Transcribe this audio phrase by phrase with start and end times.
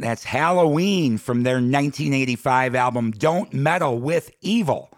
[0.00, 4.90] That's Halloween from their 1985 album Don't Metal with Evil.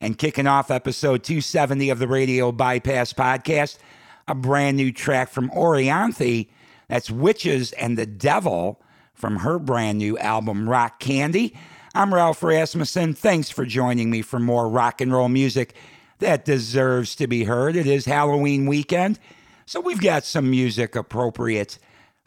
[0.00, 3.78] And kicking off episode 270 of the Radio Bypass podcast,
[4.26, 6.48] a brand new track from Orianthi.
[6.88, 8.80] That's Witches and the Devil
[9.14, 11.56] from her brand new album Rock Candy.
[11.94, 13.14] I'm Ralph Rasmussen.
[13.14, 15.74] Thanks for joining me for more rock and roll music
[16.18, 17.76] that deserves to be heard.
[17.76, 19.18] It is Halloween weekend,
[19.66, 21.78] so we've got some music appropriate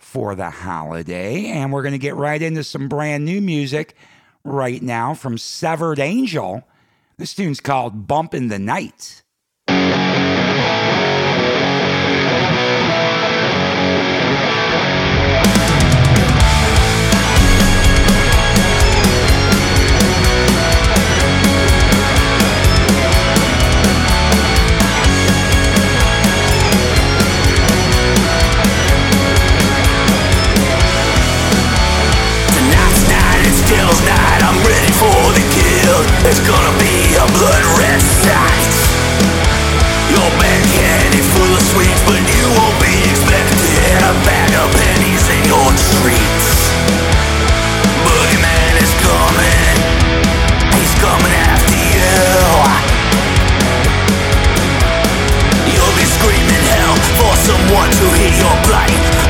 [0.01, 1.45] for the holiday.
[1.45, 3.95] And we're going to get right into some brand new music
[4.43, 6.67] right now from Severed Angel.
[7.17, 9.23] This tune's called Bump in the Night.
[36.23, 38.71] It's gonna be a blood red sight
[40.07, 43.99] Your bank candy full of sweets But you won't be expected.
[43.99, 45.67] A bag of pennies in your
[45.99, 46.71] treats.
[48.07, 49.75] Boogeyman is coming.
[50.79, 52.15] He's coming after you.
[55.75, 59.20] You'll be screaming hell For someone to hear your plight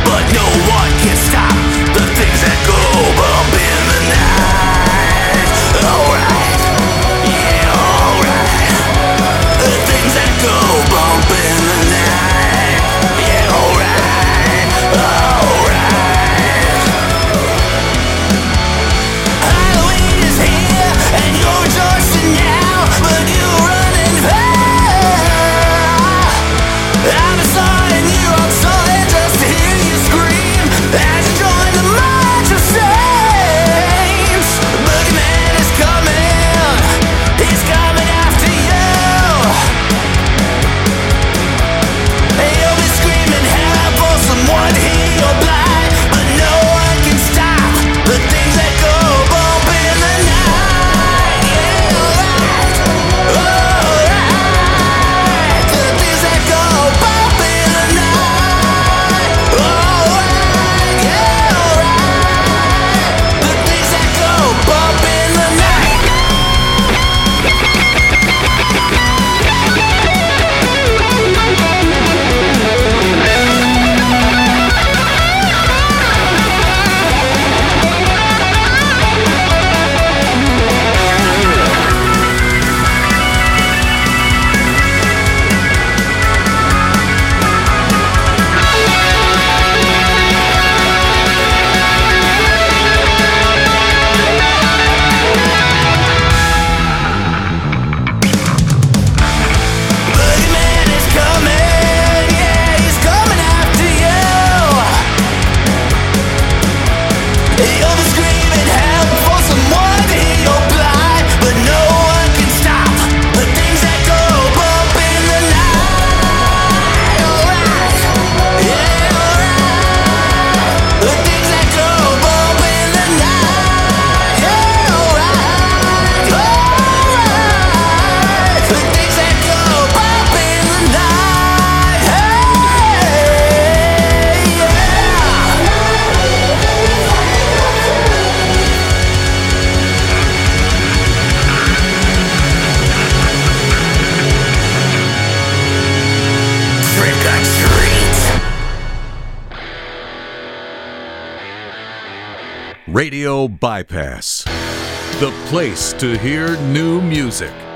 [155.62, 157.71] place to hear new music.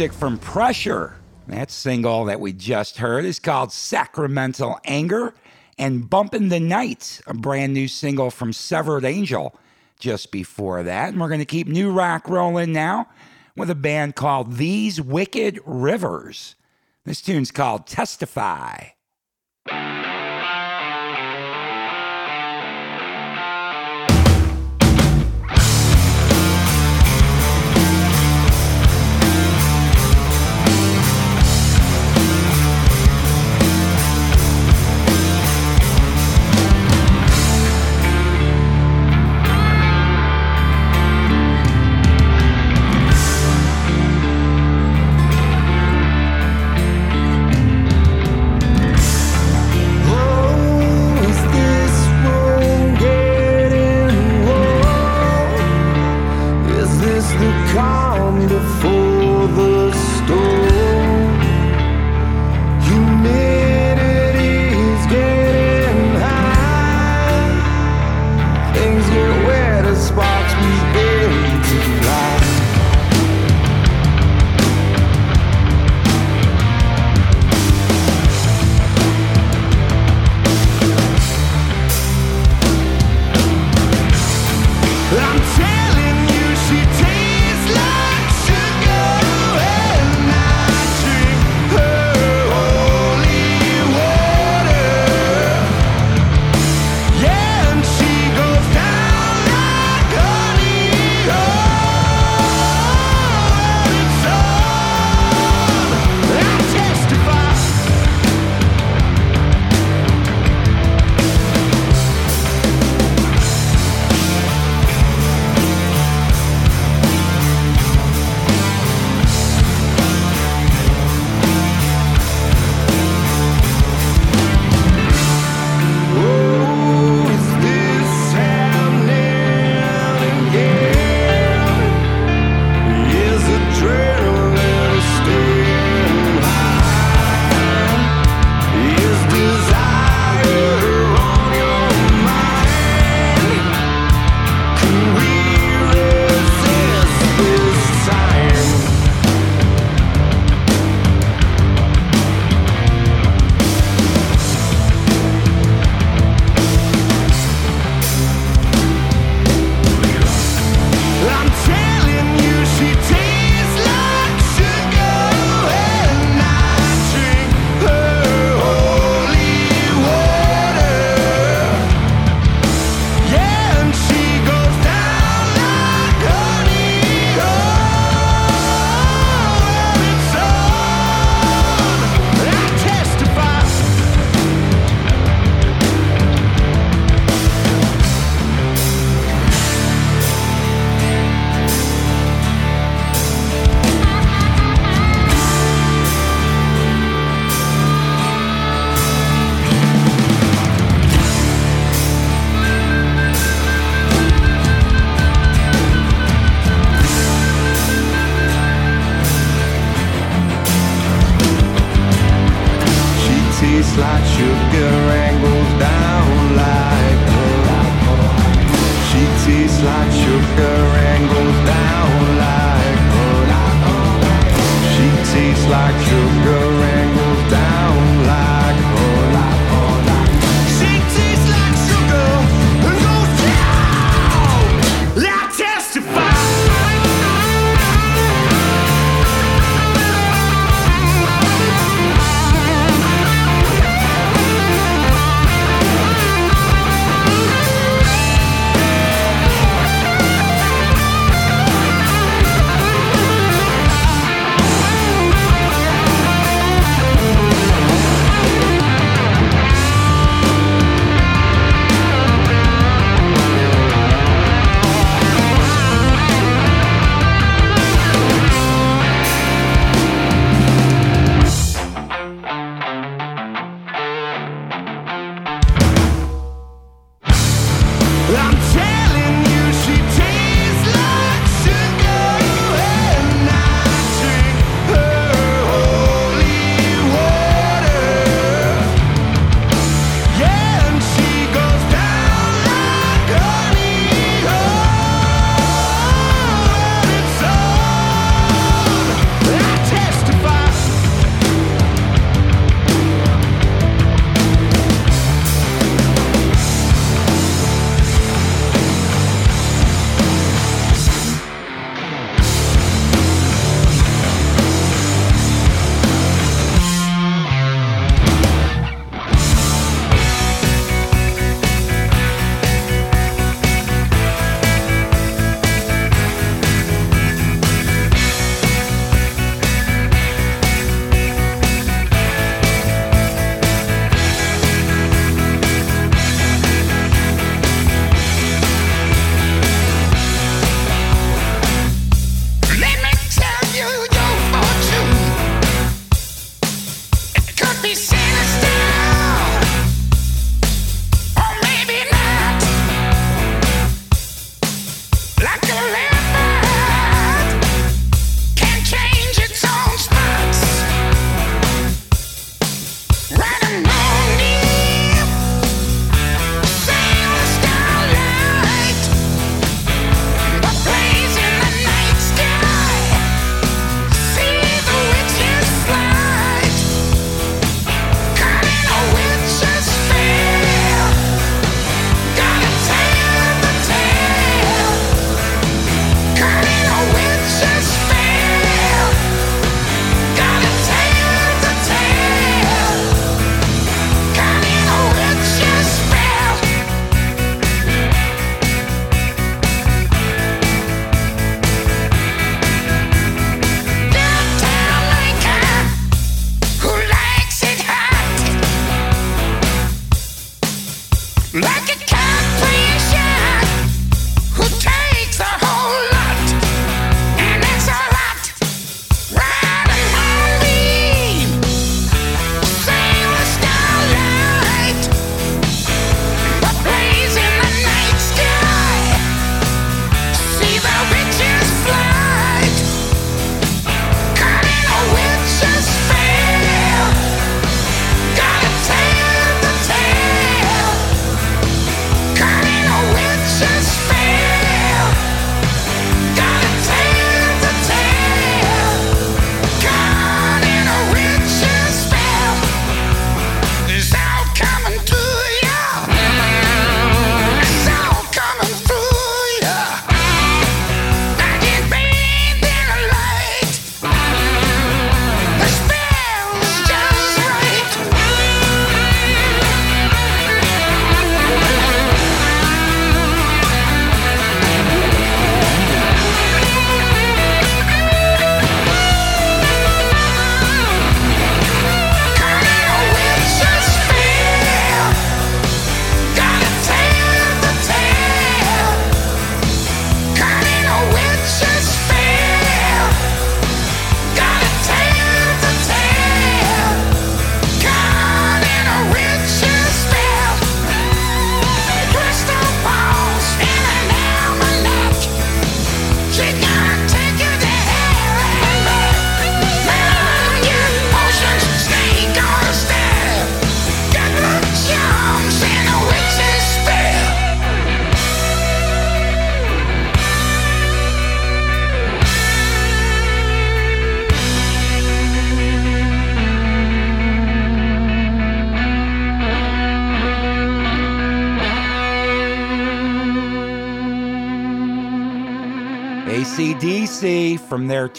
[0.00, 1.14] Music from Pressure.
[1.48, 5.34] That single that we just heard is called Sacramental Anger.
[5.76, 9.54] And Bump in the Night, a brand new single from Severed Angel
[9.98, 11.10] just before that.
[11.10, 13.08] And we're going to keep new rock rolling now
[13.58, 16.54] with a band called These Wicked Rivers.
[17.04, 18.92] This tune's called Testify.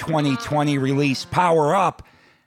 [0.02, 2.02] 2020 release Power Up.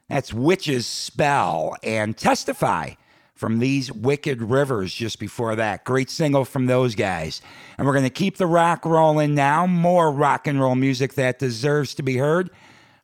[0.09, 2.95] That's Witch's Spell and Testify
[3.37, 5.85] from These Wicked Rivers just before that.
[5.85, 7.41] Great single from those guys.
[7.79, 9.69] And we're going to keep the rock rolling now.
[9.69, 12.51] More rock and roll music that deserves to be heard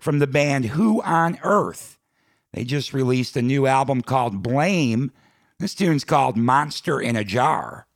[0.01, 1.97] from the band Who on Earth.
[2.53, 5.13] They just released a new album called Blame.
[5.61, 7.87] This tune's called Monster in a Jar.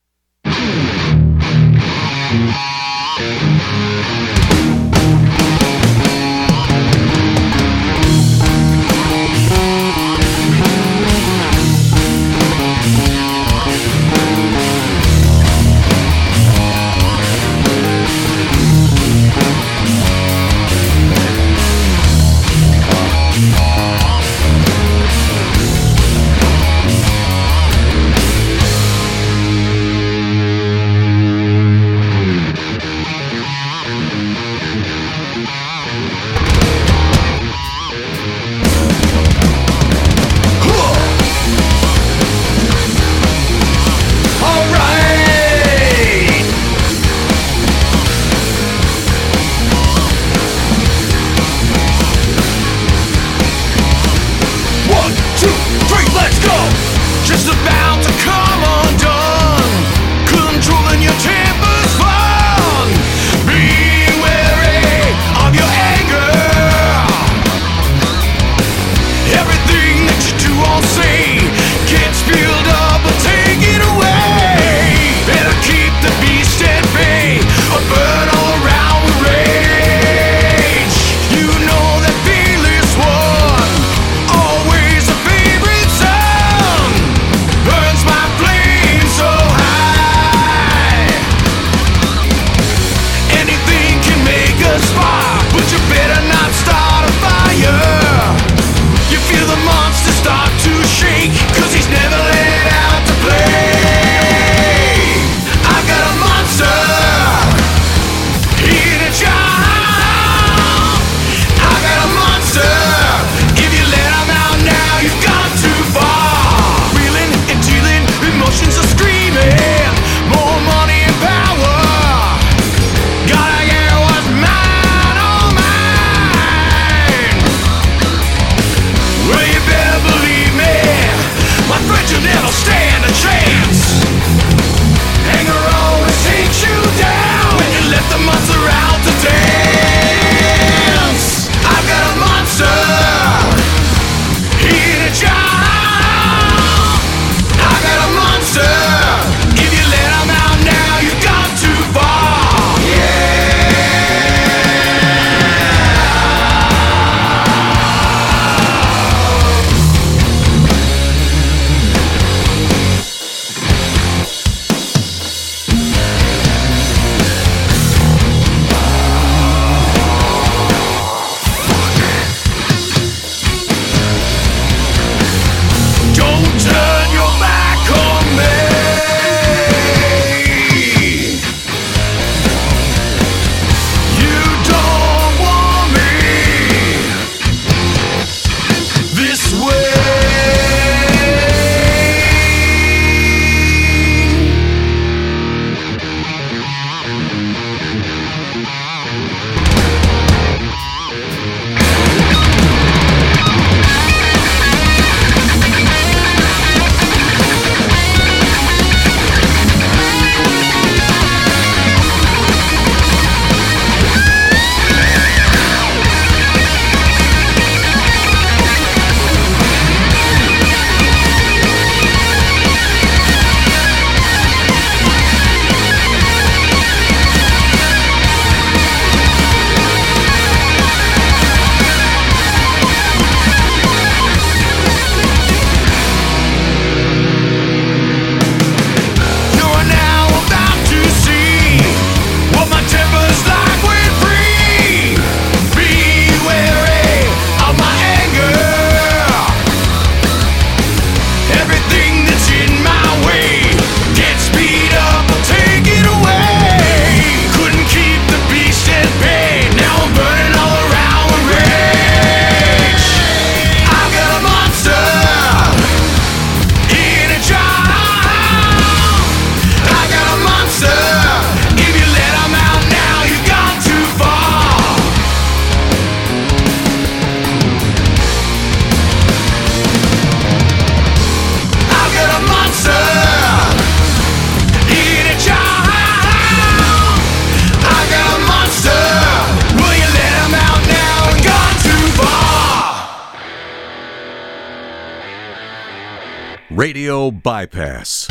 [297.45, 298.27] Bypass.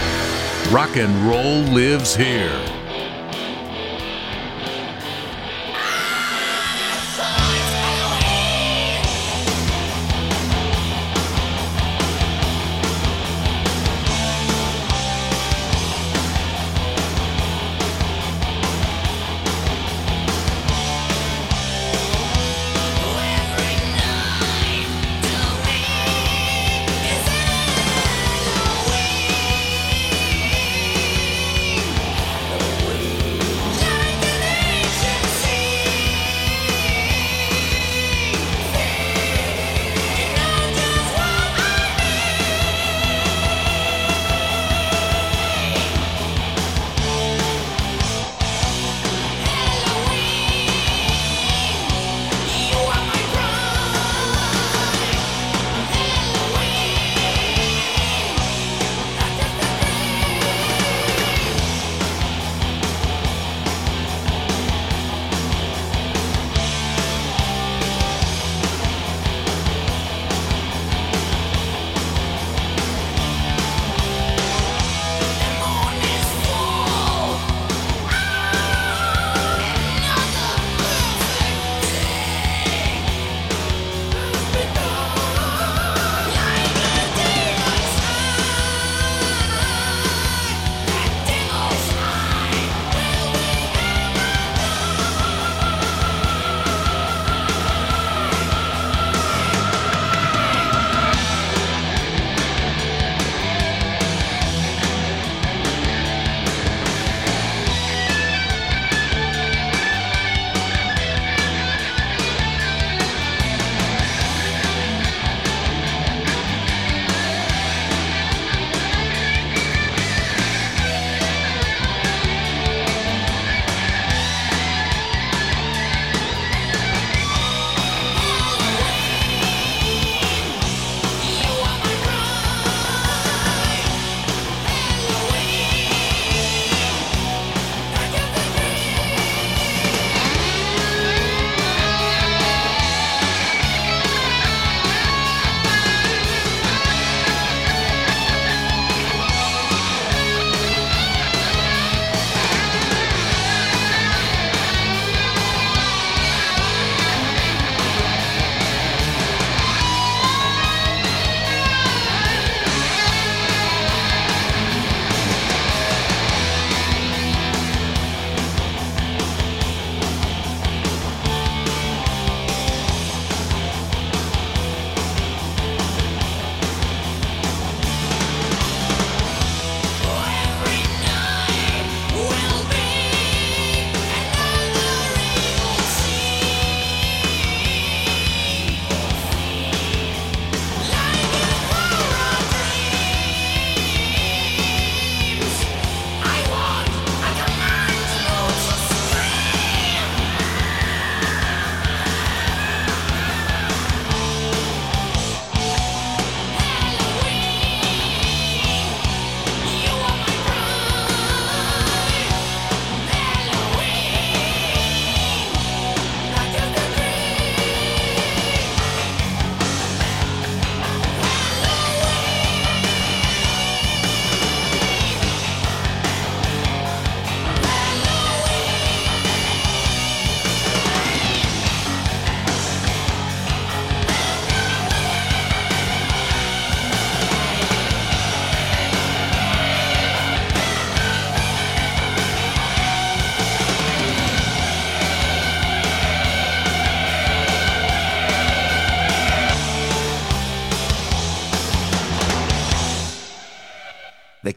[0.71, 2.72] Rock and roll lives here.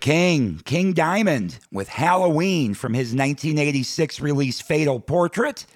[0.06, 5.66] King, King Diamond, with Halloween from his 1986 release Fatal Portrait,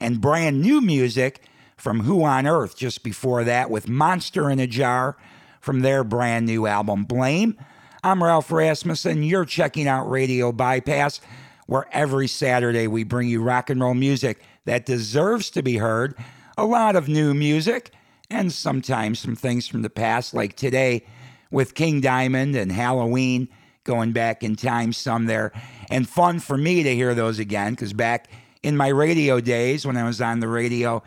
[0.00, 1.42] and brand new music
[1.76, 5.18] from Who on Earth just before that with Monster in a Jar
[5.60, 7.58] from their brand new album Blame.
[8.02, 9.22] I'm Ralph Rasmussen.
[9.22, 11.20] You're checking out Radio Bypass,
[11.66, 16.14] where every Saturday we bring you rock and roll music that deserves to be heard,
[16.56, 17.90] a lot of new music,
[18.30, 21.04] and sometimes some things from the past, like today
[21.50, 23.46] with King Diamond and Halloween
[23.84, 25.52] going back in time some there.
[25.90, 28.28] And fun for me to hear those again because back
[28.62, 31.02] in my radio days when I was on the radio,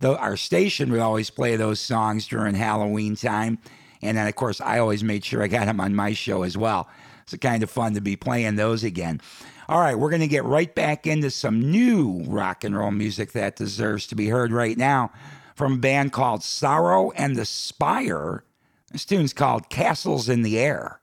[0.00, 3.58] the, our station would always play those songs during Halloween time.
[4.02, 6.56] And then, of course, I always made sure I got them on my show as
[6.56, 6.88] well.
[7.22, 9.20] It's kind of fun to be playing those again.
[9.68, 13.32] All right, we're going to get right back into some new rock and roll music
[13.32, 15.10] that deserves to be heard right now
[15.54, 18.44] from a band called Sorrow and the Spire.
[18.92, 20.97] This tune's called Castles in the Air.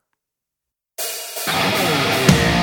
[1.67, 2.54] Thank you.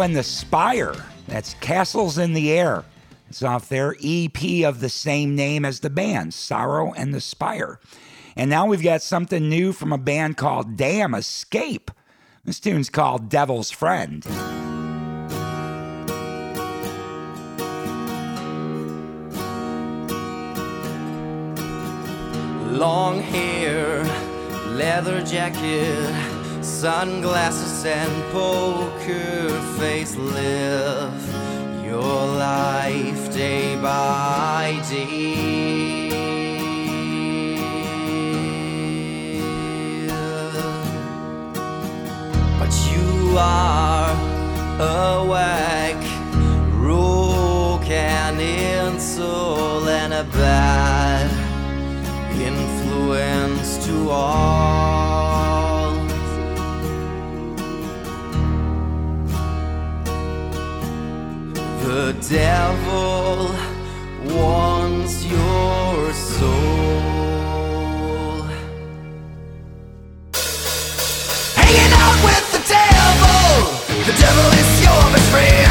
[0.00, 0.94] And the Spire.
[1.28, 2.84] That's Castles in the Air.
[3.28, 7.78] It's off their EP of the same name as the band, Sorrow and the Spire.
[8.34, 11.90] And now we've got something new from a band called Damn Escape.
[12.46, 14.24] This tune's called Devil's Friend.
[22.72, 24.02] Long hair,
[24.68, 26.29] leather jacket,
[26.70, 30.14] sunglasses, and poker face.
[30.16, 36.08] Live your life day by day.
[42.58, 44.14] But you are
[44.78, 46.06] awake,
[46.70, 51.28] broken in soul, and a bad
[52.40, 54.99] influence to all.
[62.10, 63.54] The devil
[64.36, 66.50] wants your soul.
[71.54, 73.62] Hanging out with the devil.
[74.06, 75.69] The devil is your best friend.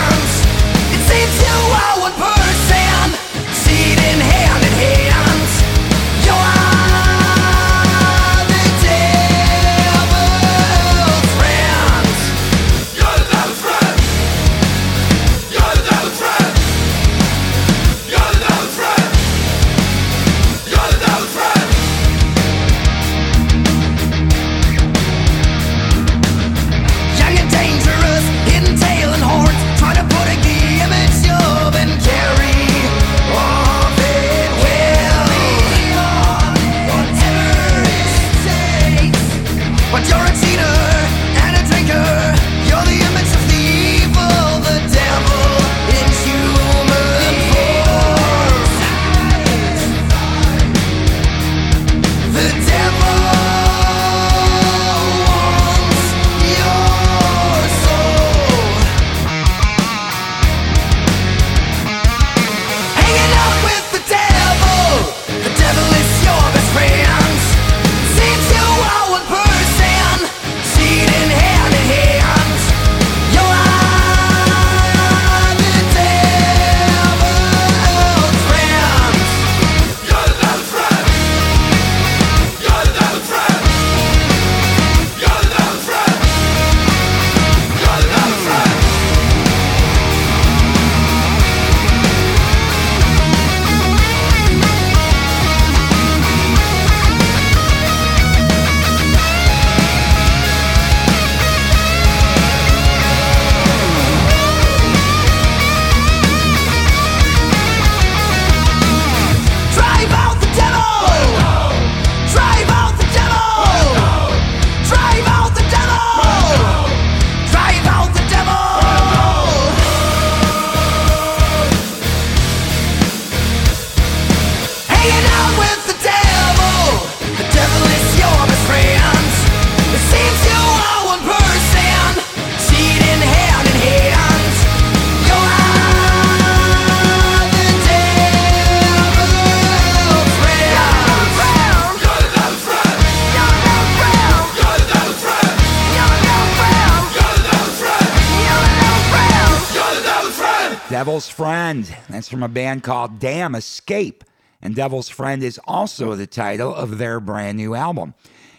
[151.70, 151.96] Friend.
[152.10, 154.24] That's from a band called Damn Escape.
[154.60, 158.16] And Devil's Friend is also the title of their brand new album.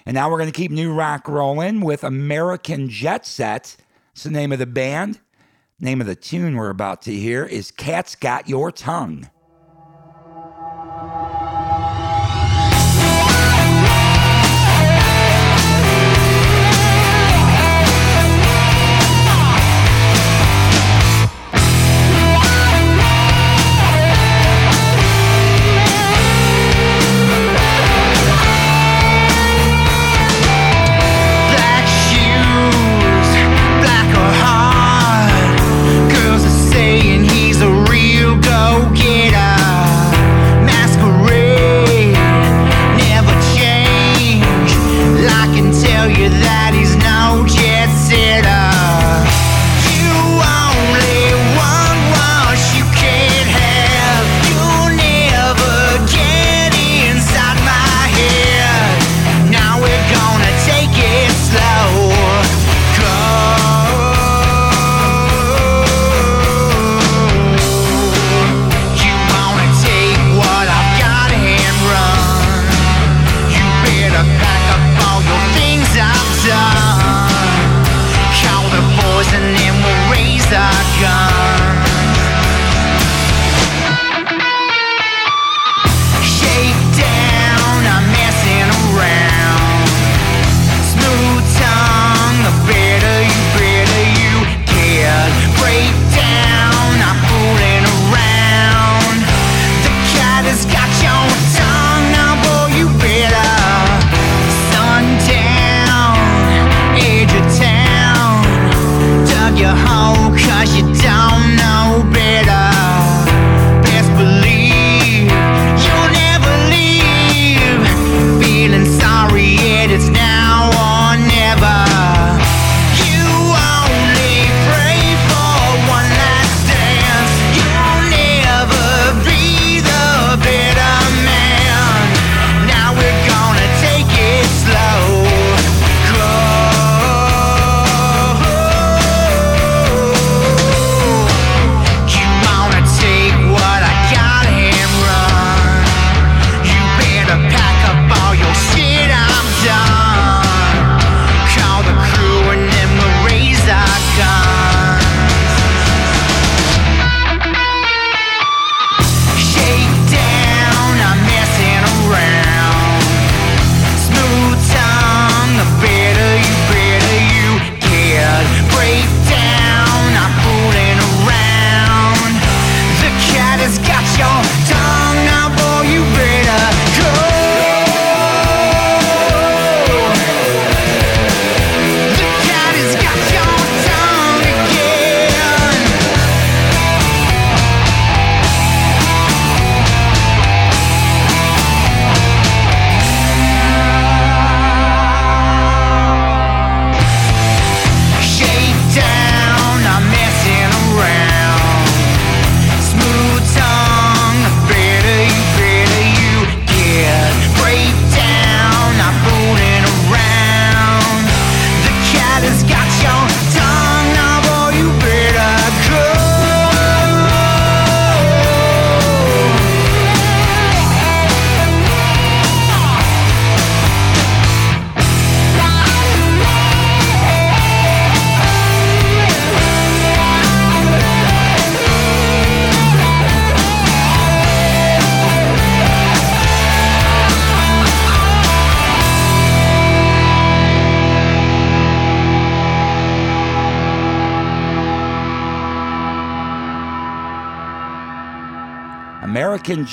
[0.07, 3.77] And now we're going to keep new rock rolling with American Jet Set.
[4.13, 5.19] It's the name of the band.
[5.81, 9.29] Name of the tune we're about to hear is Cat's Got Your Tongue.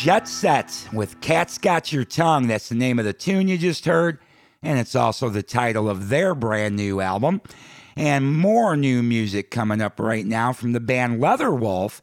[0.08, 2.48] Jet Set with Cat's Got Your Tongue.
[2.48, 4.20] That's the name of the tune you just heard,
[4.64, 7.42] and it's also the title of their brand new album.
[7.98, 12.00] And more new music coming up right now from the band Leatherwolf.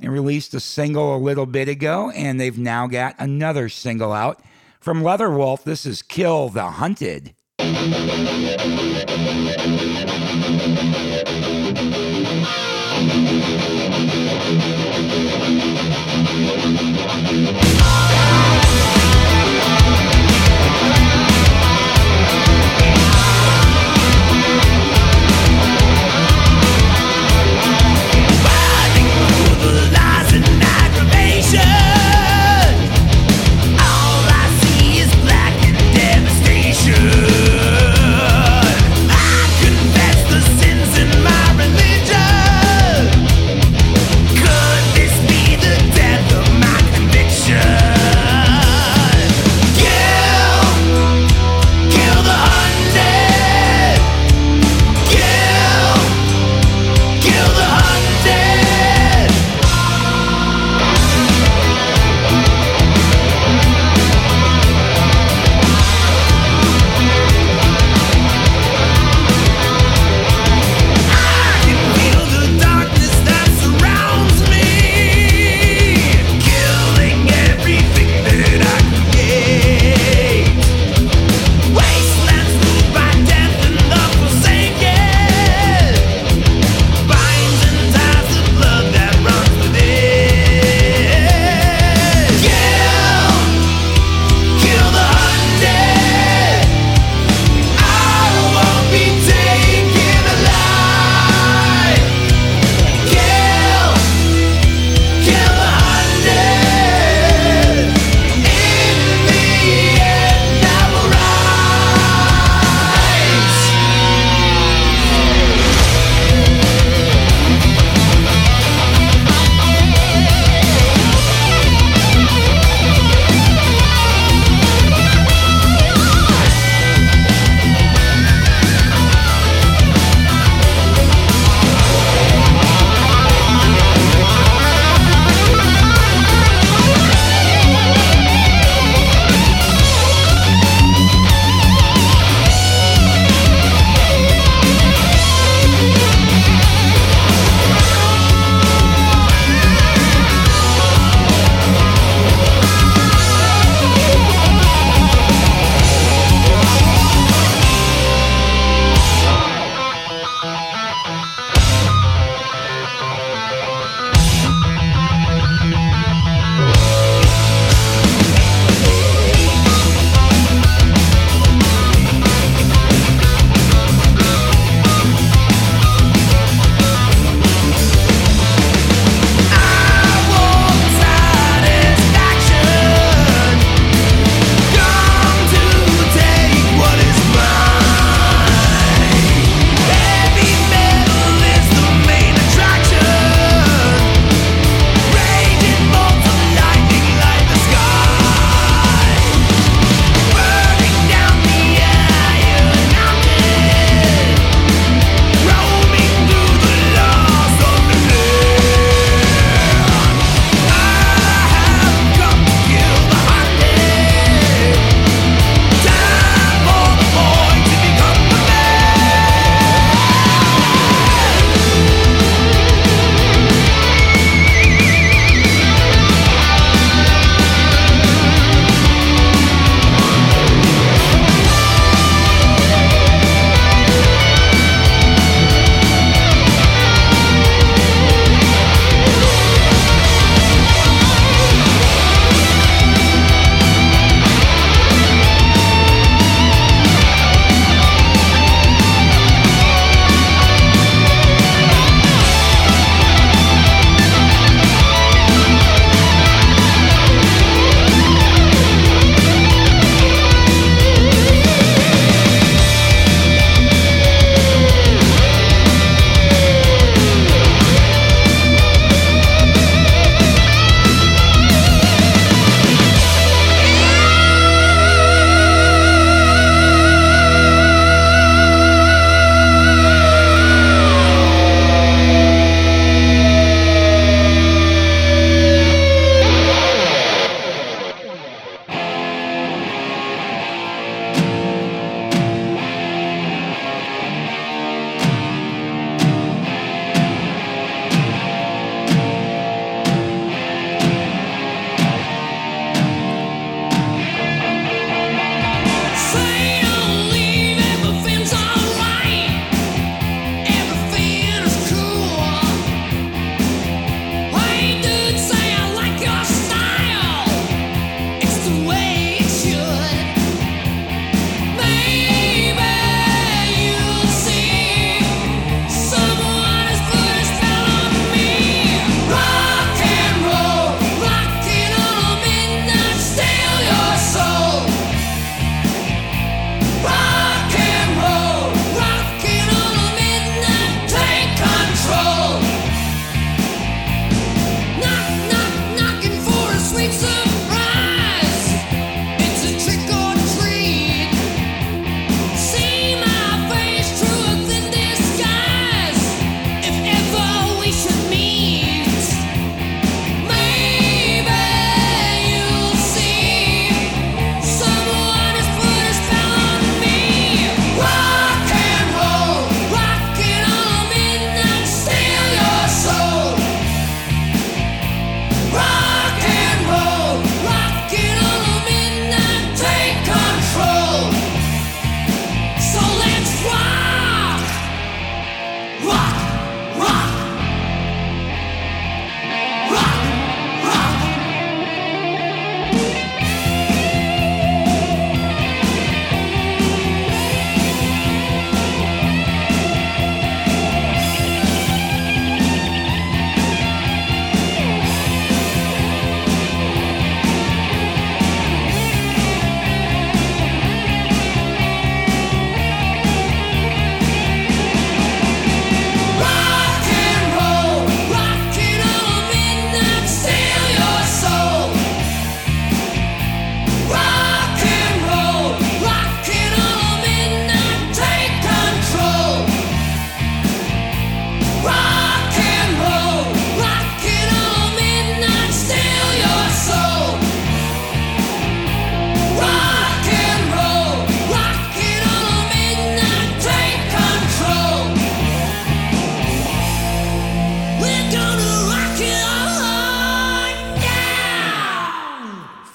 [0.00, 4.42] They released a single a little bit ago, and they've now got another single out.
[4.80, 7.36] From Leatherwolf, this is Kill the Hunted.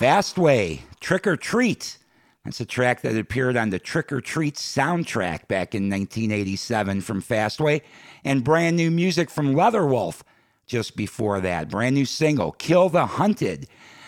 [0.09, 1.99] Fastway, Trick or Treat.
[2.43, 7.21] That's a track that appeared on the Trick or Treat soundtrack back in 1987 from
[7.21, 7.81] Fastway,
[8.23, 10.21] and brand new music from Leatherwolf
[10.65, 11.69] just before that.
[11.69, 13.67] Brand new single, Kill the Hunted.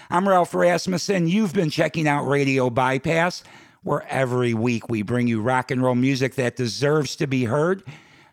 [0.10, 1.28] I'm Ralph Rasmussen.
[1.28, 3.44] You've been checking out Radio Bypass,
[3.84, 7.84] where every week we bring you rock and roll music that deserves to be heard.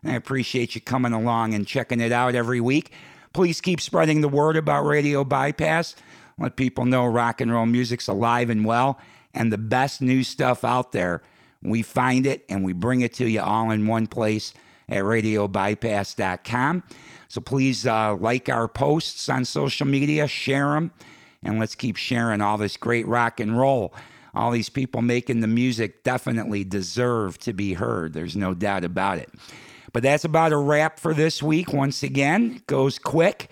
[0.03, 2.93] I appreciate you coming along and checking it out every week.
[3.31, 5.95] Please keep spreading the word about Radio Bypass.
[6.39, 8.99] Let people know rock and roll music's alive and well
[9.33, 11.21] and the best new stuff out there.
[11.61, 14.53] We find it and we bring it to you all in one place
[14.87, 16.83] at radiobypass.com.
[17.27, 20.91] So please uh, like our posts on social media, share them,
[21.43, 23.93] and let's keep sharing all this great rock and roll.
[24.33, 28.13] All these people making the music definitely deserve to be heard.
[28.13, 29.29] There's no doubt about it.
[29.91, 31.73] But that's about a wrap for this week.
[31.73, 33.49] Once again, goes quick.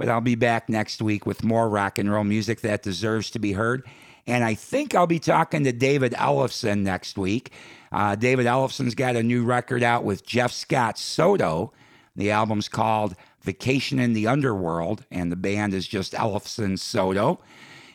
[0.00, 3.38] But I'll be back next week with more rock and roll music that deserves to
[3.38, 3.86] be heard.
[4.26, 7.52] And I think I'll be talking to David Ellefson next week.
[7.92, 11.74] Uh, David Ellefson's got a new record out with Jeff Scott Soto.
[12.16, 17.38] The album's called Vacation in the Underworld, and the band is just Ellefson Soto.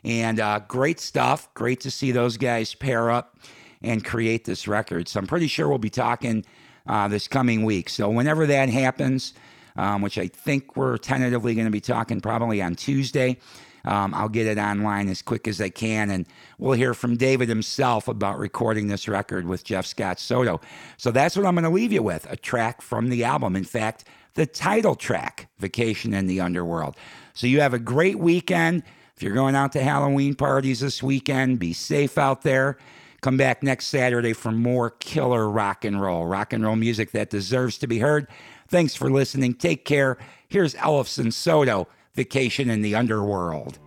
[0.04, 1.52] And uh, great stuff.
[1.56, 3.40] Great to see those guys pair up
[3.82, 5.08] and create this record.
[5.08, 6.46] So I'm pretty sure we'll be talking
[6.86, 7.90] uh, this coming week.
[7.90, 9.34] So whenever that happens,
[9.76, 13.38] um, which I think we're tentatively going to be talking probably on Tuesday.
[13.86, 16.26] Um, I'll get it online as quick as I can, and
[16.58, 20.60] we'll hear from David himself about recording this record with Jeff Scott Soto.
[20.98, 23.56] So that's what I'm going to leave you with a track from the album.
[23.56, 26.98] In fact, the title track, Vacation in the Underworld.
[27.34, 28.84] So you have a great weekend.
[29.16, 32.78] If you're going out to Halloween parties this weekend, be safe out there.
[33.22, 37.30] Come back next Saturday for more killer rock and roll, rock and roll music that
[37.30, 38.28] deserves to be heard.
[38.68, 39.54] Thanks for listening.
[39.54, 40.18] Take care.
[40.48, 43.80] Here's Ellefson Soto, Vacation in the Underworld.